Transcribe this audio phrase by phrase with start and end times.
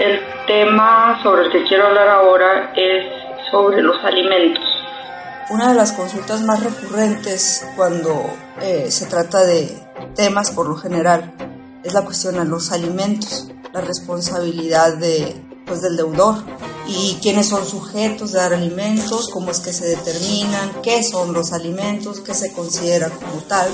[0.00, 3.04] El tema sobre el que quiero hablar ahora es
[3.50, 4.64] sobre los alimentos.
[5.50, 8.30] Una de las consultas más recurrentes cuando
[8.62, 9.78] eh, se trata de
[10.14, 11.34] temas por lo general
[11.84, 15.36] es la cuestión de los alimentos, la responsabilidad de,
[15.66, 16.36] pues, del deudor
[16.86, 21.52] y quiénes son sujetos de dar alimentos, cómo es que se determinan, qué son los
[21.52, 23.68] alimentos, qué se considera como tal,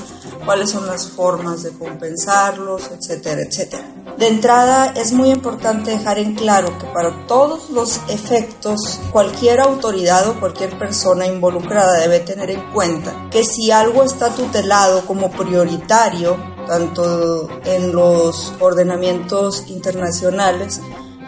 [0.45, 3.85] cuáles son las formas de compensarlos, etcétera, etcétera.
[4.19, 10.27] De entrada es muy importante dejar en claro que para todos los efectos cualquier autoridad
[10.31, 16.39] o cualquier persona involucrada debe tener en cuenta que si algo está tutelado como prioritario,
[16.67, 20.81] tanto en los ordenamientos internacionales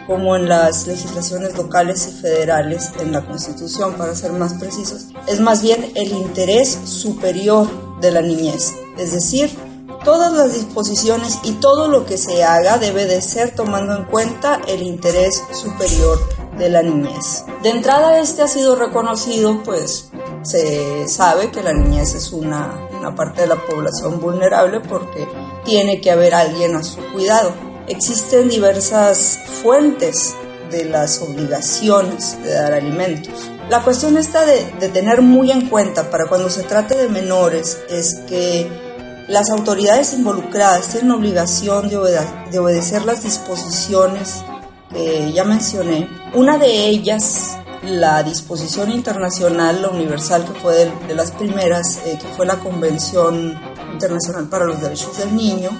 [0.07, 5.41] como en las legislaciones locales y federales, en la Constitución para ser más precisos, es
[5.41, 7.69] más bien el interés superior
[8.01, 9.68] de la niñez, es decir,
[10.09, 14.59] todas las disposiciones y todo lo que se haga debe de ser tomando en cuenta
[14.67, 16.19] el interés superior
[16.57, 17.45] de la niñez.
[17.63, 20.09] De entrada este ha sido reconocido, pues
[20.41, 25.29] se sabe que la niñez es una, una parte de la población vulnerable porque
[25.67, 27.53] tiene que haber alguien a su cuidado.
[27.87, 30.35] Existen diversas fuentes
[30.71, 33.51] de las obligaciones de dar alimentos.
[33.69, 37.77] La cuestión está de, de tener muy en cuenta para cuando se trate de menores
[37.91, 38.88] es que
[39.29, 44.43] las autoridades involucradas tienen obligación de, obedecer las disposiciones
[44.91, 46.09] que ya mencioné.
[46.35, 52.27] Una de ellas, la disposición internacional, la universal, que fue de, las primeras, eh, que
[52.29, 53.61] fue la Convención
[53.93, 55.71] Internacional para los Derechos del Niño,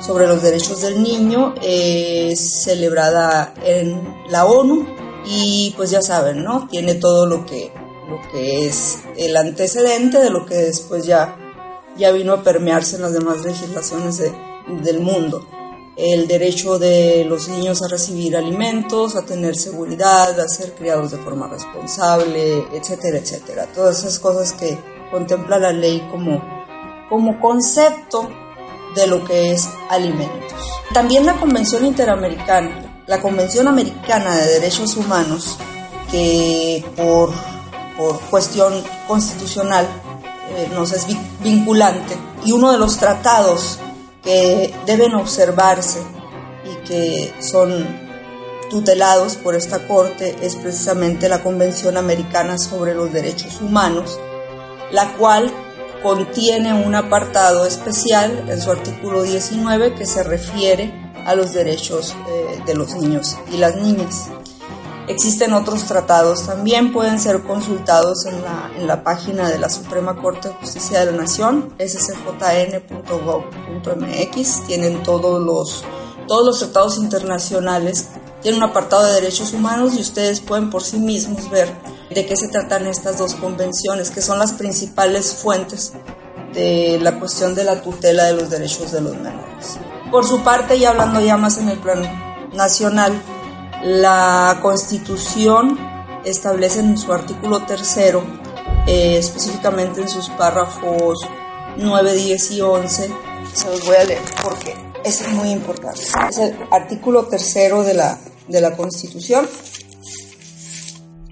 [0.00, 1.54] sobre los derechos del niño,
[2.34, 4.86] celebrada en la ONU
[5.26, 6.68] y pues ya saben, ¿no?
[6.68, 7.72] Tiene todo lo que,
[8.08, 11.36] lo que es el antecedente de lo que después ya
[11.98, 14.22] ya vino a permearse en las demás legislaciones
[14.68, 15.46] del mundo.
[15.96, 21.18] El derecho de los niños a recibir alimentos, a tener seguridad, a ser criados de
[21.18, 23.66] forma responsable, etcétera, etcétera.
[23.74, 24.78] Todas esas cosas que
[25.10, 26.42] contempla la ley como,
[27.08, 28.28] como concepto
[28.94, 30.52] de lo que es alimentos.
[30.92, 35.56] También la Convención Interamericana, la Convención Americana de Derechos Humanos,
[36.10, 37.30] que por,
[37.96, 39.86] por cuestión constitucional
[40.50, 41.06] eh, nos es
[41.42, 43.78] vinculante y uno de los tratados
[44.22, 46.00] que deben observarse
[46.64, 47.86] y que son
[48.70, 54.18] tutelados por esta Corte es precisamente la Convención Americana sobre los Derechos Humanos,
[54.90, 55.52] la cual
[56.02, 60.92] contiene un apartado especial en su artículo 19 que se refiere
[61.24, 64.28] a los derechos eh, de los niños y las niñas.
[65.08, 70.16] Existen otros tratados también, pueden ser consultados en la, en la página de la Suprema
[70.16, 72.86] Corte de Justicia de la Nación, scjn.gov.mx,
[74.66, 75.84] tienen todos los,
[76.26, 78.08] todos los tratados internacionales,
[78.42, 81.72] tienen un apartado de derechos humanos y ustedes pueden por sí mismos ver
[82.10, 85.92] de qué se tratan estas dos convenciones, que son las principales fuentes
[86.52, 89.78] de la cuestión de la tutela de los derechos de los menores.
[90.10, 92.08] Por su parte, y hablando ya más en el plano
[92.54, 93.12] nacional,
[93.86, 95.78] la Constitución
[96.24, 98.24] establece en su artículo tercero,
[98.88, 101.20] eh, específicamente en sus párrafos
[101.76, 103.10] 9, 10 y 11,
[103.54, 106.00] se los voy a leer porque es muy importante.
[106.28, 109.46] Es el artículo tercero de la, de la Constitución,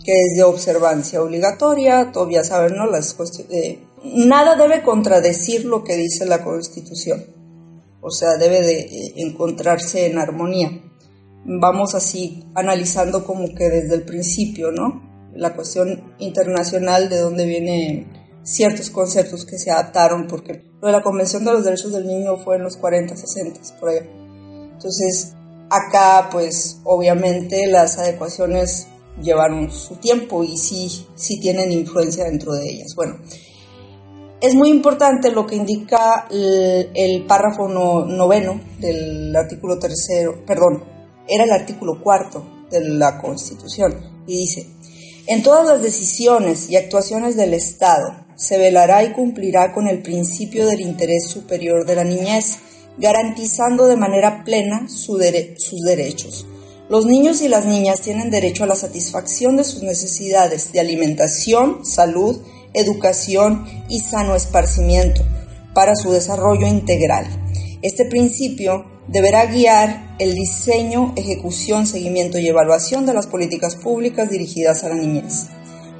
[0.05, 2.87] que es de observancia obligatoria, todos ya saben, ¿no?
[2.87, 3.17] Las
[3.51, 7.27] eh, nada debe contradecir lo que dice la Constitución,
[8.01, 10.84] o sea, debe de eh, encontrarse en armonía
[11.45, 15.03] vamos así analizando como que desde el principio, ¿no?
[15.35, 18.07] La cuestión internacional de dónde vienen
[18.43, 22.37] ciertos conceptos que se adaptaron, porque lo de la Convención de los Derechos del Niño
[22.37, 23.99] fue en los 40, 60, por ahí.
[24.73, 25.35] Entonces,
[25.71, 28.89] acá, pues, obviamente las adecuaciones
[29.23, 32.95] llevaron su tiempo y sí, sí tienen influencia dentro de ellas.
[32.95, 33.17] Bueno,
[34.41, 40.85] es muy importante lo que indica el, párrafo noveno del artículo tercero, perdón,
[41.29, 43.95] era el artículo cuarto de la Constitución
[44.27, 44.67] y dice,
[45.27, 50.67] en todas las decisiones y actuaciones del Estado, se velará y cumplirá con el principio
[50.67, 52.59] del interés superior de la niñez,
[52.99, 56.47] garantizando de manera plena sus derechos.
[56.89, 61.87] Los niños y las niñas tienen derecho a la satisfacción de sus necesidades de alimentación,
[61.87, 62.43] salud,
[62.75, 65.23] educación y sano esparcimiento
[65.75, 67.27] para su desarrollo integral.
[67.81, 74.85] Este principio deberá guiar el diseño, ejecución, seguimiento y evaluación de las políticas públicas dirigidas
[74.85, 75.49] a la niñez.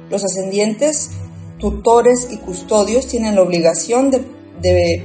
[0.09, 1.11] Los ascendientes,
[1.59, 4.23] tutores y custodios tienen la obligación de,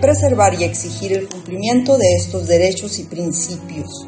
[0.00, 4.06] preservar y exigir el cumplimiento de estos derechos y principios.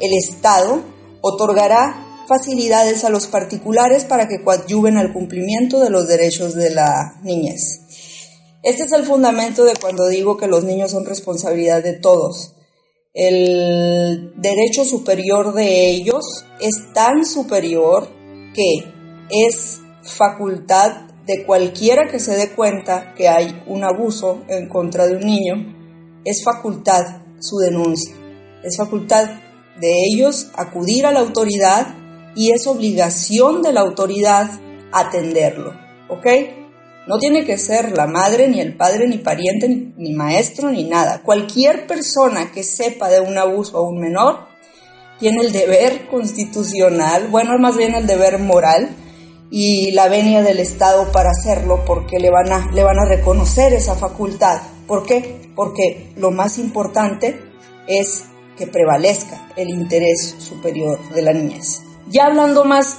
[0.00, 0.82] El Estado
[1.22, 7.18] otorgará facilidades a los particulares para que coadyuven al cumplimiento de los derechos de la
[7.22, 7.80] niñez.
[8.62, 12.55] Este es el fundamento de cuando digo que los niños son responsabilidad de todos.
[13.18, 16.22] El derecho superior de ellos
[16.60, 18.10] es tan superior
[18.54, 18.92] que
[19.30, 25.16] es facultad de cualquiera que se dé cuenta que hay un abuso en contra de
[25.16, 25.54] un niño,
[26.26, 28.14] es facultad su denuncia,
[28.62, 29.30] es facultad
[29.80, 31.94] de ellos acudir a la autoridad
[32.34, 34.50] y es obligación de la autoridad
[34.92, 35.72] atenderlo,
[36.10, 36.26] ¿ok?
[37.06, 41.22] No tiene que ser la madre, ni el padre, ni pariente, ni, maestro, ni nada.
[41.22, 44.48] Cualquier persona que sepa de un abuso a un menor
[45.20, 48.90] tiene el deber constitucional, bueno, más bien el deber moral,
[49.50, 53.72] y la venia del Estado para hacerlo porque le van a, le van a reconocer
[53.72, 54.60] esa facultad.
[54.88, 55.50] ¿Por qué?
[55.54, 57.40] Porque lo más importante
[57.86, 58.24] es
[58.58, 61.82] que prevalezca el interés superior de la niñez.
[62.08, 62.98] Ya hablando más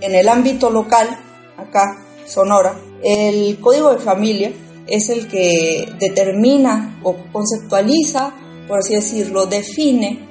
[0.00, 1.08] en el ámbito local,
[1.56, 4.52] acá, Sonora, el código de familia
[4.86, 8.32] es el que determina o conceptualiza,
[8.66, 10.26] por así decirlo, define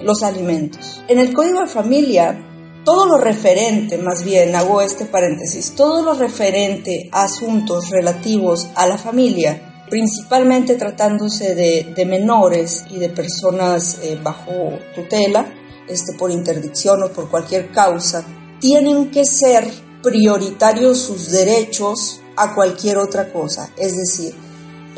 [0.00, 1.02] los alimentos.
[1.08, 2.46] En el código de familia
[2.86, 8.86] todo lo referente, más bien hago este paréntesis, todo lo referente a asuntos relativos a
[8.86, 15.52] la familia, principalmente tratándose de, menores y de personas eh, bajo tutela,
[15.88, 18.24] este, por interdicción o por cualquier causa,
[18.60, 19.68] tienen que ser
[20.02, 23.70] prioritarios sus derechos a cualquier otra cosa.
[23.76, 24.34] Es decir,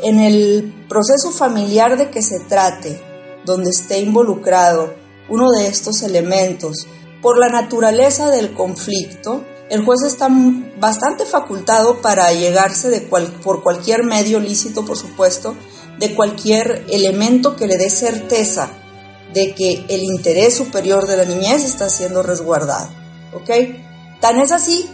[0.01, 3.01] en el proceso familiar de que se trate,
[3.45, 4.93] donde esté involucrado
[5.29, 6.87] uno de estos elementos,
[7.21, 10.29] por la naturaleza del conflicto, el juez está
[10.79, 15.55] bastante facultado para llegarse por cualquier medio lícito, por supuesto,
[15.99, 18.71] de cualquier elemento que le dé certeza
[19.33, 22.89] de que el interés superior de la niñez está siendo resguardado.
[23.33, 23.49] ¿Ok?
[24.21, 24.89] Tan es así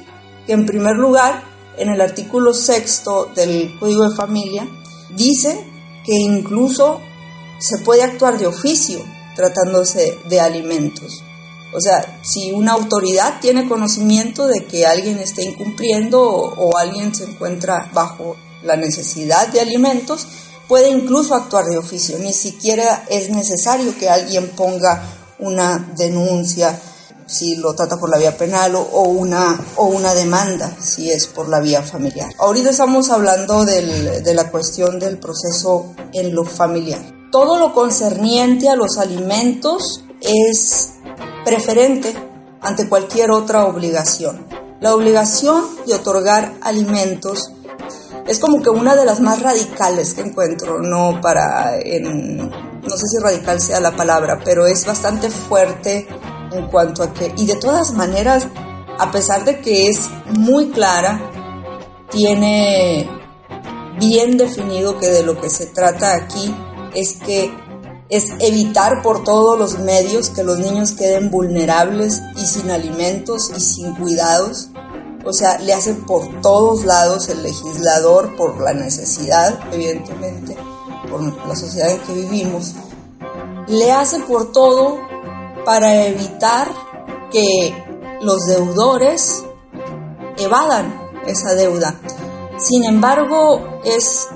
[0.45, 1.43] que, en primer lugar,
[1.77, 4.67] en el artículo sexto del Código de Familia,
[5.15, 5.65] dice
[6.05, 7.01] que incluso
[7.59, 9.03] se puede actuar de oficio
[9.35, 11.23] tratándose de alimentos.
[11.73, 17.25] O sea, si una autoridad tiene conocimiento de que alguien está incumpliendo o, alguien se
[17.25, 20.25] encuentra bajo la necesidad de alimentos,
[20.69, 22.17] puede incluso actuar de oficio.
[22.19, 25.03] Ni siquiera es necesario que alguien ponga
[25.37, 26.79] una denuncia
[27.25, 31.49] si lo trata por la vía penal o, una, o una demanda si es por
[31.49, 32.31] la vía familiar.
[32.39, 37.01] Ahorita estamos hablando de la cuestión del proceso en lo familiar.
[37.31, 40.91] Todo lo concerniente a los alimentos es
[41.43, 42.15] preferente
[42.61, 44.45] ante cualquier otra obligación.
[44.79, 47.51] La obligación de otorgar alimentos
[48.27, 53.17] es como que una de las más radicales que encuentro, no para, no sé si
[53.19, 56.07] radical sea la palabra, pero es bastante fuerte
[56.57, 58.47] en cuanto a que, y de todas maneras,
[58.97, 61.19] a pesar de que es muy clara,
[62.09, 63.09] tiene
[63.99, 66.53] bien definido que de lo que se trata aquí
[66.93, 67.51] es que
[68.09, 73.59] es evitar por todos los medios que los niños queden vulnerables y sin alimentos y
[73.59, 74.69] sin cuidados.
[75.25, 80.55] O sea, le hace por todos lados el legislador, por la necesidad, evidentemente,
[81.09, 82.75] por la sociedad en que vivimos,
[83.67, 84.99] le hace por todo
[85.65, 86.67] para evitar
[87.31, 87.73] que
[88.21, 89.43] los deudores
[90.37, 90.93] evadan
[91.25, 91.99] esa deuda.
[92.57, 94.29] Sin embargo, es,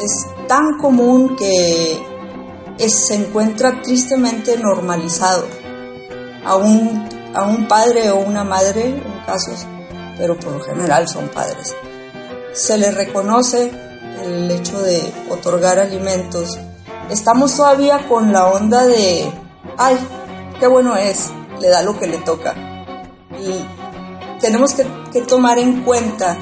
[0.00, 2.02] es tan común que
[2.88, 5.44] se encuentra tristemente normalizado.
[6.44, 9.66] A un, a un padre o una madre, en casos,
[10.16, 11.74] pero por lo general son padres,
[12.54, 13.70] se le reconoce
[14.22, 16.58] el hecho de otorgar alimentos.
[17.10, 19.30] Estamos todavía con la onda de,
[19.76, 19.98] ay,
[20.58, 22.54] qué bueno es, le da lo que le toca.
[23.38, 23.64] Y
[24.40, 26.38] tenemos que, tomar en cuenta,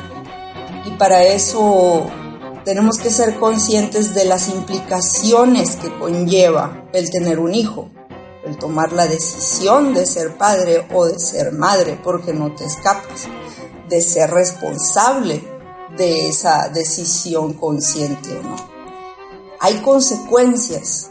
[0.84, 2.06] y para eso
[2.64, 7.88] tenemos que ser conscientes de las implicaciones que conlleva el tener un hijo,
[8.44, 13.28] el tomar la decisión de ser padre o de ser madre, porque no te escapas,
[13.88, 15.42] de ser responsable
[15.96, 18.56] de esa decisión consciente o no.
[19.60, 21.10] Hay consecuencias.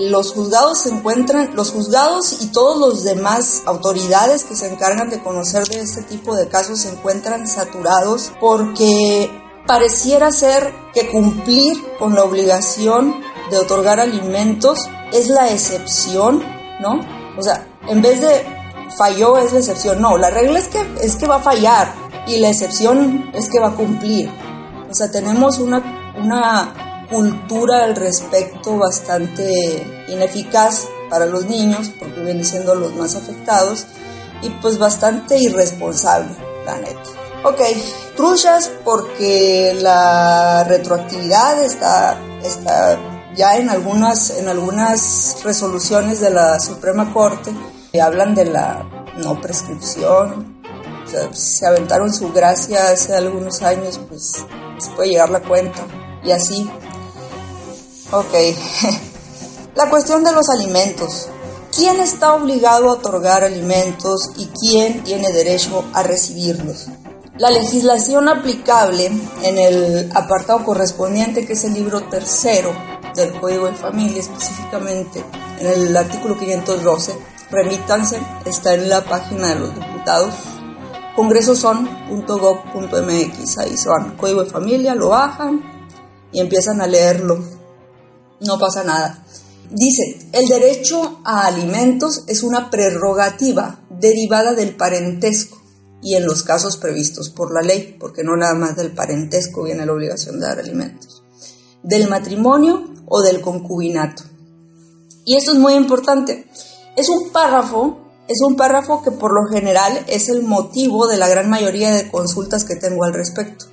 [0.00, 5.22] Los juzgados se encuentran, los juzgados y todos los demás autoridades que se encargan de
[5.22, 9.30] conocer de este tipo de casos se encuentran saturados porque
[9.66, 13.14] pareciera ser que cumplir con la obligación
[13.50, 16.42] de otorgar alimentos es la excepción,
[16.80, 17.00] ¿no?
[17.36, 18.46] O sea, en vez de
[18.96, 21.92] falló es la excepción, no, la regla es que, es que va a fallar
[22.26, 24.30] y la excepción es que va a cumplir.
[24.90, 32.44] O sea, tenemos una, una cultura al respecto bastante ineficaz para los niños, porque vienen
[32.44, 33.86] siendo los más afectados,
[34.42, 37.10] y pues bastante irresponsable, la neta.
[37.42, 37.60] Ok,
[38.16, 42.98] truchas porque la retroactividad está, está
[43.34, 47.52] ya en algunas, en algunas resoluciones de la Suprema Corte
[47.92, 48.86] que hablan de la
[49.16, 50.60] no prescripción.
[51.06, 54.44] O sea, se aventaron su gracia hace algunos años, pues
[54.78, 55.80] se puede llegar la cuenta.
[56.22, 56.70] Y así.
[58.12, 58.32] Ok.
[59.76, 61.28] la cuestión de los alimentos.
[61.74, 66.88] ¿Quién está obligado a otorgar alimentos y quién tiene derecho a recibirlos?
[67.38, 69.12] La legislación aplicable
[69.42, 72.72] en el apartado correspondiente, que es el libro tercero
[73.14, 75.24] del Código de Familia, específicamente
[75.60, 77.16] en el artículo 512,
[77.50, 80.34] remítanse, está en la página de los diputados,
[81.16, 85.60] congresoson.gov.mx, ahí se van, Código de Familia, lo bajan
[86.32, 87.59] y empiezan a leerlo,
[88.40, 89.24] no pasa nada.
[89.70, 95.60] Dice, el derecho a alimentos es una prerrogativa derivada del parentesco
[96.02, 99.86] y en los casos previstos por la ley, porque no nada más del parentesco viene
[99.86, 101.22] la obligación de dar alimentos,
[101.82, 104.24] del matrimonio o del concubinato.
[105.24, 106.46] Y esto es muy importante.
[106.96, 111.28] Es un párrafo, es un párrafo que por lo general es el motivo de la
[111.28, 113.66] gran mayoría de consultas que tengo al respecto.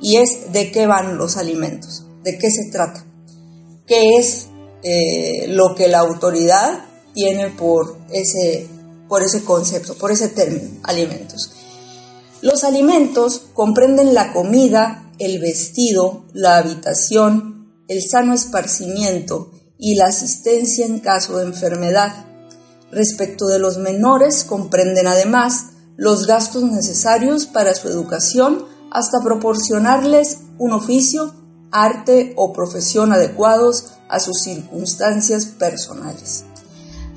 [0.00, 3.04] Y es de qué van los alimentos, de qué se trata,
[3.86, 4.48] qué es
[4.82, 6.84] eh, lo que la autoridad
[7.14, 8.68] tiene por ese,
[9.08, 11.52] por ese concepto, por ese término, alimentos.
[12.40, 20.86] Los alimentos comprenden la comida, el vestido, la habitación, el sano esparcimiento y la asistencia
[20.86, 22.26] en caso de enfermedad.
[22.90, 30.72] Respecto de los menores, comprenden además los gastos necesarios para su educación hasta proporcionarles un
[30.72, 31.34] oficio,
[31.72, 36.44] arte o profesión adecuados a sus circunstancias personales.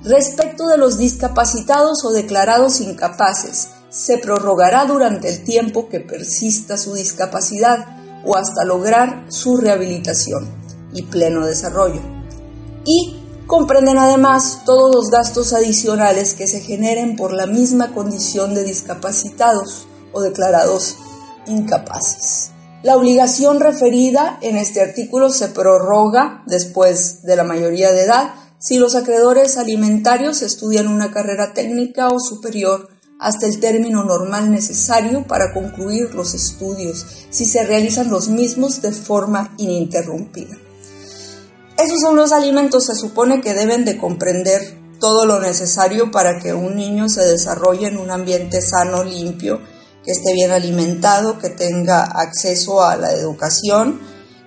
[0.03, 6.93] Respecto de los discapacitados o declarados incapaces, se prorrogará durante el tiempo que persista su
[6.93, 7.85] discapacidad
[8.25, 10.49] o hasta lograr su rehabilitación
[10.93, 12.01] y pleno desarrollo.
[12.85, 18.63] Y comprenden además todos los gastos adicionales que se generen por la misma condición de
[18.63, 20.95] discapacitados o declarados
[21.47, 22.51] incapaces.
[22.85, 28.77] La obligación referida en este artículo se prorroga después de la mayoría de edad si
[28.77, 32.89] los acreedores alimentarios estudian una carrera técnica o superior
[33.19, 38.91] hasta el término normal necesario para concluir los estudios, si se realizan los mismos de
[38.91, 40.55] forma ininterrumpida.
[41.79, 46.53] Esos son los alimentos, se supone que deben de comprender todo lo necesario para que
[46.53, 49.59] un niño se desarrolle en un ambiente sano, limpio,
[50.05, 53.99] que esté bien alimentado, que tenga acceso a la educación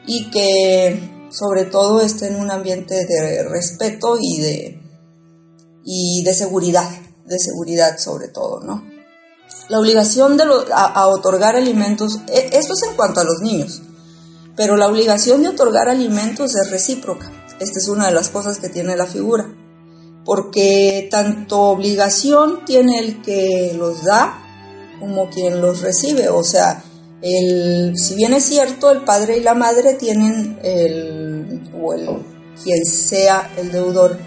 [0.06, 4.82] y que sobre todo esté en un ambiente de respeto y de,
[5.84, 6.88] y de seguridad
[7.28, 8.84] de seguridad sobre todo, ¿no?
[9.68, 13.82] La obligación de a, otorgar alimentos, e, esto es en cuanto a los niños,
[14.56, 17.30] pero la obligación de otorgar alimentos es recíproca.
[17.60, 19.54] Esta es una de las cosas que tiene la figura,
[20.24, 24.42] porque tanto obligación tiene el que los da
[24.98, 26.82] como quien los recibe, o sea,
[27.22, 32.08] el, si bien es cierto, el padre y la madre tienen el, o el,
[32.62, 34.18] quien sea el deudor,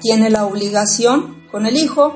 [0.00, 2.14] tiene la obligación con el hijo.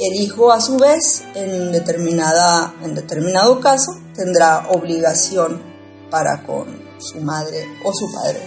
[0.00, 5.60] El hijo, a su vez, en, determinada, en determinado caso, tendrá obligación
[6.08, 6.66] para con
[6.98, 8.40] su madre o su padre.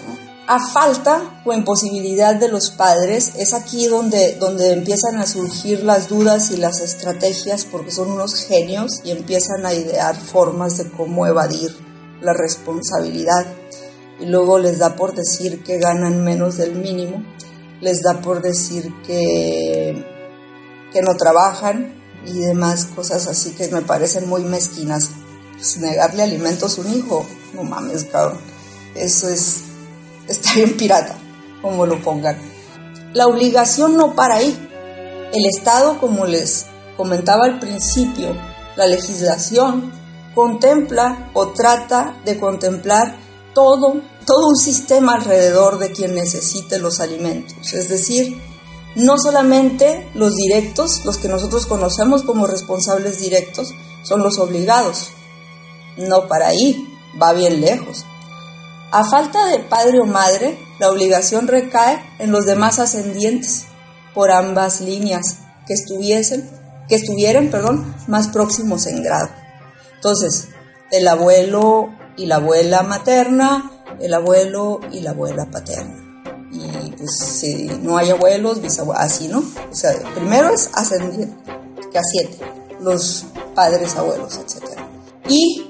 [0.54, 6.10] A falta o imposibilidad de los padres, es aquí donde, donde empiezan a surgir las
[6.10, 11.26] dudas y las estrategias, porque son unos genios y empiezan a idear formas de cómo
[11.26, 11.74] evadir
[12.20, 13.46] la responsabilidad.
[14.20, 17.24] Y luego les da por decir que ganan menos del mínimo
[17.82, 20.06] les da por decir que,
[20.94, 25.10] que no trabajan y demás cosas así que me parecen muy mezquinas.
[25.54, 28.40] Pues negarle alimentos a un hijo, no mames, cabrón.
[28.96, 29.64] Eso es,
[30.32, 31.16] está bien pirata,
[31.62, 32.38] como lo pongan.
[33.14, 34.68] La obligación no para ahí.
[35.34, 36.66] El Estado, como les
[36.98, 38.36] comentaba al principio,
[38.76, 39.92] la legislación
[40.34, 43.18] contempla o trata de contemplar
[43.54, 47.74] todo, todo un sistema alrededor de quien necesite los alimentos.
[47.74, 48.42] Es decir,
[48.96, 53.74] no solamente los directos, los que nosotros conocemos como responsables directos,
[54.04, 55.12] son los obligados.
[55.98, 56.88] No para ahí,
[57.22, 58.06] va bien lejos.
[58.92, 63.66] A falta de padre o madre, la obligación recae en los demás ascendientes
[64.14, 66.50] por ambas líneas que estuviesen,
[66.90, 69.30] que estuvieran, perdón, más próximos en grado.
[69.96, 70.50] Entonces,
[70.92, 73.72] el abuelo y la abuela materna,
[74.02, 75.96] el abuelo y la abuela paterna.
[76.52, 79.40] Y pues si no hay abuelos, bisabuelos, así, ¿no?
[79.40, 81.34] O sea, primero es ascendiente,
[81.90, 82.40] que a siete,
[82.82, 84.78] los padres, abuelos, etc.
[85.30, 85.70] Y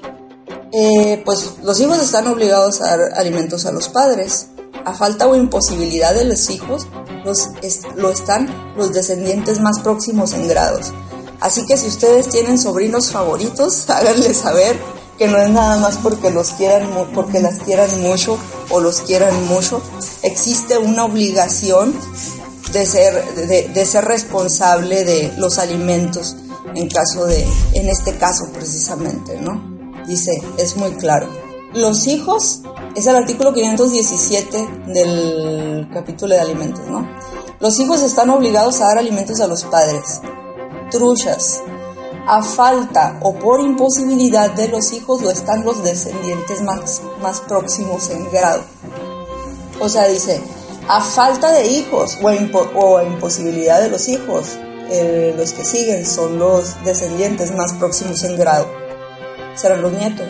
[0.72, 4.48] eh, pues los hijos están obligados a dar alimentos a los padres.
[4.84, 6.88] A falta o imposibilidad de los hijos,
[7.24, 7.50] los,
[7.94, 10.92] lo están los descendientes más próximos en grados.
[11.40, 14.76] Así que si ustedes tienen sobrinos favoritos, háganles saber
[15.18, 18.38] que no es nada más porque los quieran, porque las quieran mucho
[18.70, 19.80] o los quieran mucho.
[20.22, 21.94] Existe una obligación
[22.72, 26.36] de ser, de, ser responsable de los alimentos
[26.74, 29.71] en caso de, en este caso precisamente, ¿no?
[30.06, 31.28] Dice, es muy claro.
[31.74, 32.60] Los hijos,
[32.94, 37.08] es el artículo 517 del capítulo de alimentos, ¿no?
[37.60, 40.20] Los hijos están obligados a dar alimentos a los padres.
[40.90, 41.62] Truchas.
[42.26, 48.10] A falta o por imposibilidad de los hijos lo están los descendientes más, más próximos
[48.10, 48.62] en grado.
[49.80, 50.40] O sea, dice,
[50.88, 54.58] a falta de hijos o, imposibilidad de los hijos,
[54.90, 58.81] eh, los que siguen son los descendientes más próximos en grado
[59.54, 60.28] serán los nietos,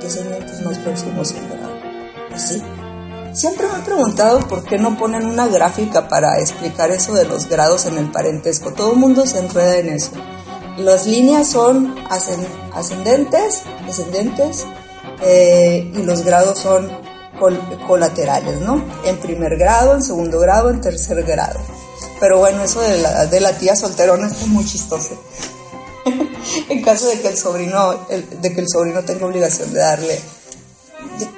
[0.00, 1.78] descendientes más próximos en grado.
[2.34, 2.62] Así.
[3.32, 7.48] Siempre me he preguntado por qué no ponen una gráfica para explicar eso de los
[7.48, 8.72] grados en el parentesco.
[8.72, 10.12] Todo el mundo se enreda en eso.
[10.78, 11.94] Las líneas son
[12.72, 14.66] ascendentes, descendentes,
[15.22, 16.90] eh, y los grados son
[17.86, 18.84] colaterales, ¿no?
[19.04, 21.60] En primer grado, en segundo grado, en tercer grado.
[22.20, 25.20] Pero bueno, eso de la, de la tía solterona está muy chistoso.
[26.68, 30.20] en caso de que el sobrino, de que el sobrino tenga obligación de darle,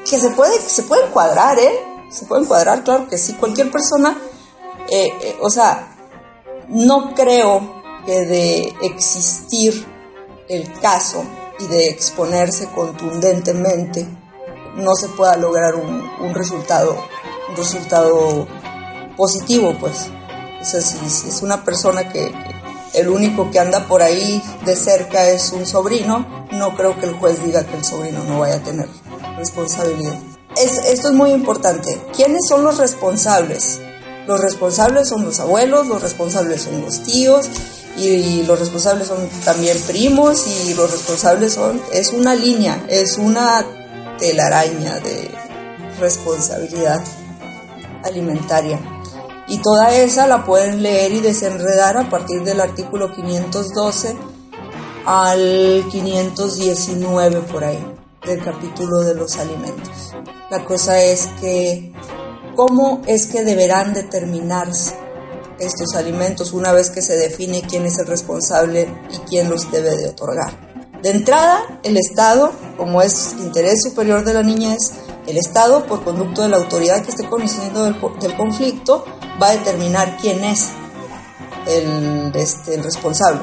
[0.08, 1.70] que se puede, se puede encuadrar, ¿eh?
[2.10, 3.34] Se puede encuadrar, claro que sí.
[3.34, 4.16] Cualquier persona,
[4.88, 5.96] eh, eh, o sea,
[6.68, 9.86] no creo que de existir
[10.48, 11.24] el caso
[11.60, 14.06] y de exponerse contundentemente
[14.76, 16.96] no se pueda lograr un, resultado,
[17.48, 18.46] un resultado
[19.16, 20.08] positivo, pues.
[20.60, 22.32] O sea, si, es una persona que
[22.94, 27.14] el único que anda por ahí de cerca es un sobrino, no creo que el
[27.14, 28.88] juez diga que el sobrino no vaya a tener
[29.36, 30.16] responsabilidad.
[30.56, 32.00] esto es muy importante.
[32.14, 33.80] ¿Quiénes son los responsables?
[34.26, 37.48] Los responsables son los abuelos, los responsables son los tíos
[37.96, 43.64] y, los responsables son también primos y los responsables son, es una línea, es una
[44.18, 45.30] telaraña de
[45.98, 47.02] responsabilidad
[48.04, 48.78] alimentaria
[49.50, 54.16] y toda esa la pueden leer y desenredar a partir del artículo 512
[55.04, 57.84] al 519 por ahí
[58.24, 60.14] del capítulo de los alimentos.
[60.50, 61.92] La cosa es que
[62.54, 64.94] cómo es que deberán determinarse
[65.58, 69.96] estos alimentos una vez que se define quién es el responsable y quién los debe
[69.96, 70.70] de otorgar.
[71.02, 74.92] De entrada, el Estado, como es interés superior de la niñez,
[75.26, 79.04] el Estado, por conducto de la autoridad que esté conociendo del, conflicto,
[79.40, 80.68] va a determinar quién es
[81.66, 83.42] el, este, el responsable.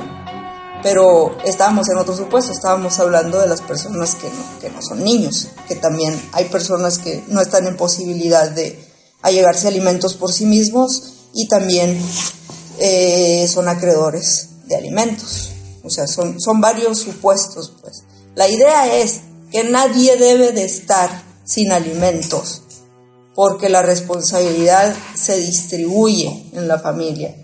[0.83, 5.03] Pero estábamos en otro supuesto, estábamos hablando de las personas que no, que no son
[5.03, 8.79] niños, que también hay personas que no están en posibilidad de
[9.21, 11.99] allegarse alimentos por sí mismos y también
[12.79, 15.51] eh, son acreedores de alimentos.
[15.83, 18.03] O sea, son, son varios supuestos, pues.
[18.35, 19.21] La idea es
[19.51, 22.61] que nadie debe de estar sin alimentos,
[23.37, 27.35] porque la responsabilidad se distribuye en la familia.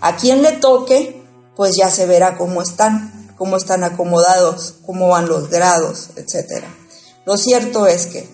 [0.00, 1.20] A quien le toque,
[1.56, 6.62] pues ya se verá cómo están, cómo están acomodados, cómo van los grados, etc.
[7.24, 8.28] Lo cierto es que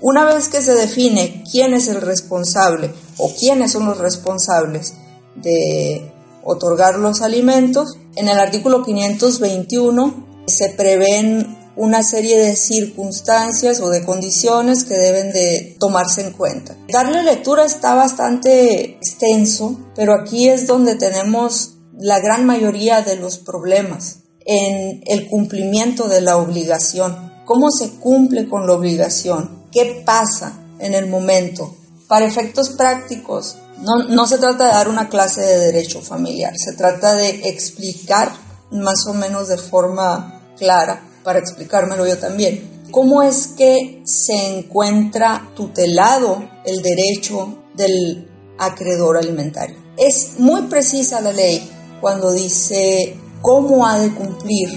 [0.00, 4.94] una vez que se define quién es el responsable o quiénes son los responsables
[5.36, 13.90] de otorgar los alimentos, en el artículo 521 se prevén una serie de circunstancias o
[13.90, 16.76] de condiciones que deben de tomarse en cuenta.
[16.88, 23.38] Darle lectura está bastante extenso, pero aquí es donde tenemos la gran mayoría de los
[23.38, 27.32] problemas en el cumplimiento de la obligación.
[27.44, 29.64] ¿Cómo se cumple con la obligación?
[29.72, 31.76] ¿Qué pasa en el momento?
[32.08, 36.74] Para efectos prácticos, no, no se trata de dar una clase de derecho familiar, se
[36.74, 38.30] trata de explicar
[38.70, 42.84] más o menos de forma clara para explicármelo yo también.
[42.92, 49.76] ¿Cómo es que se encuentra tutelado el derecho del acreedor alimentario?
[49.96, 51.68] Es muy precisa la ley
[52.00, 54.68] cuando dice cómo ha de cumplir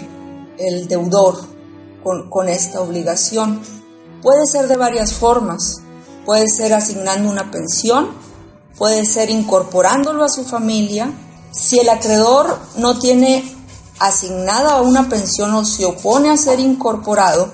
[0.58, 1.36] el deudor
[2.04, 3.62] con, esta obligación.
[4.22, 5.82] Puede ser de varias formas.
[6.26, 8.10] Puede ser asignando una pensión,
[8.78, 11.14] puede ser incorporándolo a su familia.
[11.52, 13.57] Si el acreedor no tiene
[14.00, 17.52] asignada una pensión o se opone a ser incorporado,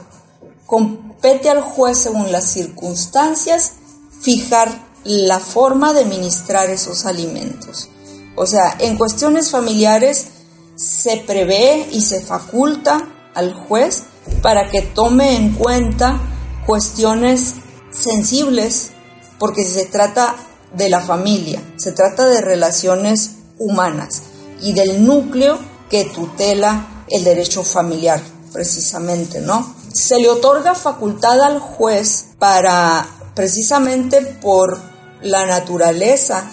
[0.66, 3.74] compete al juez según las circunstancias
[4.22, 4.70] fijar
[5.04, 7.90] la forma de administrar esos alimentos.
[8.36, 10.28] O sea, en cuestiones familiares
[10.76, 14.04] se prevé y se faculta al juez
[14.42, 16.20] para que tome en cuenta
[16.66, 17.56] cuestiones
[17.92, 18.92] sensibles,
[19.38, 20.36] porque se trata
[20.74, 24.24] de la familia, se trata de relaciones humanas
[24.62, 25.60] y del núcleo
[25.94, 28.20] que tutela el derecho familiar,
[28.52, 29.76] precisamente, ¿no?
[29.94, 34.80] Se le otorga facultad al juez para, precisamente por
[35.22, 36.50] la naturaleza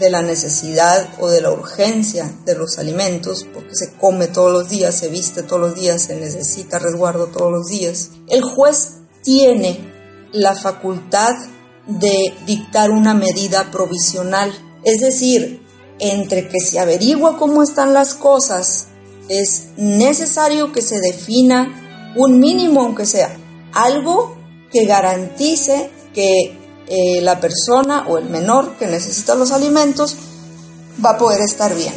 [0.00, 4.68] de la necesidad o de la urgencia de los alimentos, porque se come todos los
[4.68, 9.78] días, se viste todos los días, se necesita resguardo todos los días, el juez tiene
[10.32, 11.36] la facultad
[11.86, 14.52] de dictar una medida provisional.
[14.82, 15.62] Es decir,
[16.00, 18.86] entre que se averigua cómo están las cosas,
[19.28, 23.36] es necesario que se defina un mínimo, aunque sea
[23.72, 24.36] algo
[24.72, 26.58] que garantice que
[26.88, 30.16] eh, la persona o el menor que necesita los alimentos
[31.04, 31.94] va a poder estar bien.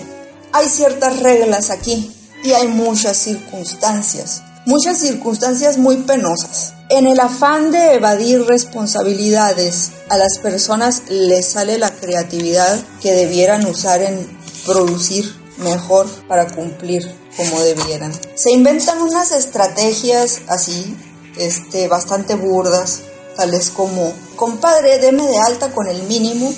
[0.52, 2.12] Hay ciertas reglas aquí
[2.44, 6.74] y hay muchas circunstancias, muchas circunstancias muy penosas.
[6.96, 13.66] En el afán de evadir responsabilidades, a las personas les sale la creatividad que debieran
[13.66, 14.30] usar en
[14.64, 15.26] producir
[15.58, 18.14] mejor para cumplir como debieran.
[18.36, 20.96] Se inventan unas estrategias así,
[21.36, 23.00] este, bastante burdas,
[23.36, 26.54] tales como, compadre, deme de alta con el mínimo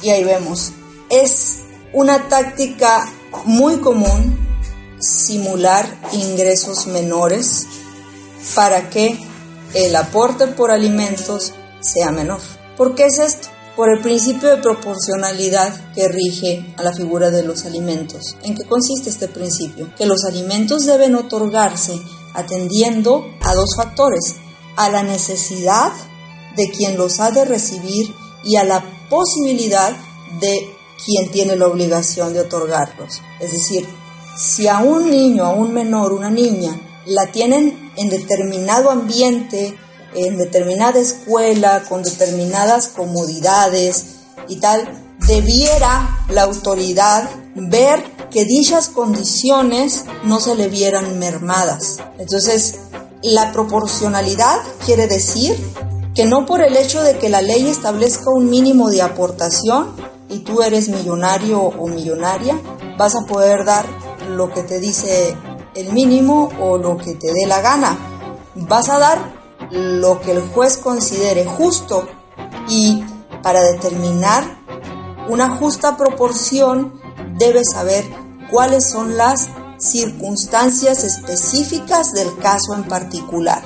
[0.00, 0.74] y ahí vemos.
[1.10, 1.56] Es
[1.92, 3.12] una táctica
[3.46, 4.38] muy común
[5.00, 7.66] simular ingresos menores
[8.54, 9.34] para que
[9.76, 12.40] el aporte por alimentos sea menor.
[12.78, 13.48] ¿Por qué es esto?
[13.76, 18.36] Por el principio de proporcionalidad que rige a la figura de los alimentos.
[18.42, 19.94] ¿En qué consiste este principio?
[19.94, 22.00] Que los alimentos deben otorgarse
[22.32, 24.36] atendiendo a dos factores,
[24.76, 25.92] a la necesidad
[26.56, 29.94] de quien los ha de recibir y a la posibilidad
[30.40, 33.20] de quien tiene la obligación de otorgarlos.
[33.40, 33.86] Es decir,
[34.38, 39.76] si a un niño, a un menor, una niña, la tienen en determinado ambiente,
[40.14, 44.16] en determinada escuela, con determinadas comodidades
[44.48, 44.88] y tal,
[45.26, 51.98] debiera la autoridad ver que dichas condiciones no se le vieran mermadas.
[52.18, 52.80] Entonces,
[53.22, 55.56] la proporcionalidad quiere decir
[56.14, 59.94] que no por el hecho de que la ley establezca un mínimo de aportación
[60.28, 62.60] y tú eres millonario o millonaria,
[62.98, 63.84] vas a poder dar
[64.30, 65.36] lo que te dice
[65.76, 67.96] el mínimo o lo que te dé la gana.
[68.54, 69.18] Vas a dar
[69.70, 72.06] lo que el juez considere justo
[72.68, 73.04] y
[73.42, 74.58] para determinar
[75.28, 77.00] una justa proporción
[77.36, 78.04] debes saber
[78.50, 83.62] cuáles son las circunstancias específicas del caso en particular.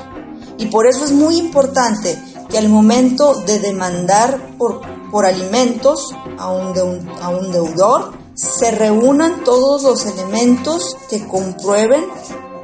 [0.59, 2.19] Y por eso es muy importante
[2.49, 9.45] que al momento de demandar por, por alimentos a un, a un deudor, se reúnan
[9.45, 12.05] todos los elementos que comprueben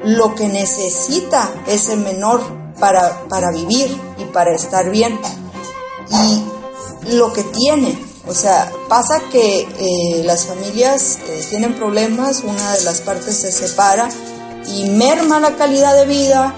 [0.05, 2.41] lo que necesita ese menor
[2.79, 5.19] para, para vivir y para estar bien
[6.11, 12.73] y lo que tiene o sea, pasa que eh, las familias eh, tienen problemas, una
[12.73, 14.09] de las partes se separa
[14.67, 16.53] y merma la calidad de vida,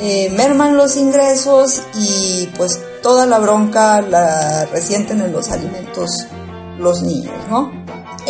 [0.00, 6.26] eh, merman los ingresos y pues toda la bronca la resienten en los alimentos
[6.78, 7.70] los niños, ¿no?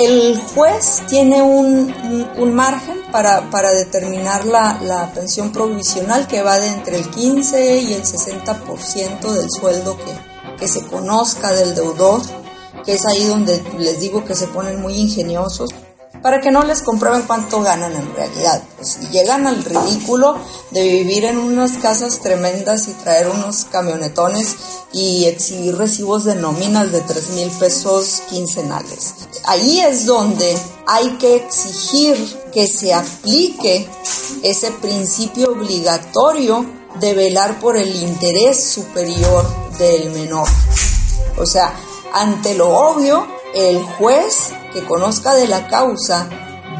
[0.03, 6.69] El juez tiene un, margen para, para determinar la, la, pensión provisional que va de
[6.69, 12.23] entre el 15 y el 60% del sueldo que, que se conozca del deudor
[12.83, 15.71] que es ahí donde les digo que se ponen muy ingeniosos
[16.23, 18.63] para que no les comprueben cuánto ganan en realidad.
[18.77, 20.37] Pues, y llegan al ridículo
[20.71, 24.57] de vivir en unas casas tremendas y traer unos camionetones
[24.93, 29.15] y exhibir recibos de nóminas de 3 mil pesos quincenales.
[29.45, 30.57] Ahí es donde
[30.87, 32.17] hay que exigir
[32.53, 33.89] que se aplique
[34.43, 36.67] ese principio obligatorio
[36.99, 39.47] de velar por el interés superior
[39.79, 40.49] del menor.
[41.39, 41.73] O sea,
[42.13, 46.29] ante lo obvio, el juez que conozca de la causa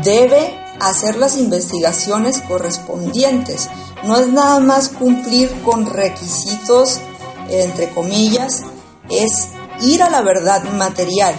[0.05, 3.69] debe hacer las investigaciones correspondientes.
[4.05, 6.99] No es nada más cumplir con requisitos,
[7.49, 8.63] entre comillas,
[9.09, 9.49] es
[9.83, 11.35] ir a la verdad material.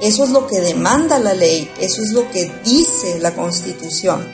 [0.00, 4.26] Eso es lo que demanda la ley, eso es lo que dice la Constitución,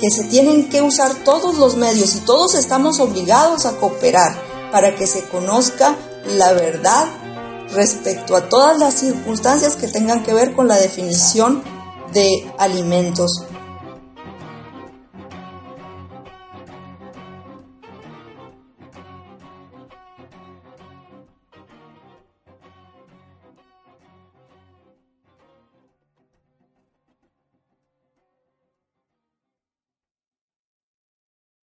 [0.00, 4.34] que se tienen que usar todos los medios y todos estamos obligados a cooperar
[4.70, 7.06] para que se conozca la verdad
[7.74, 11.62] respecto a todas las circunstancias que tengan que ver con la definición
[12.12, 13.46] de alimentos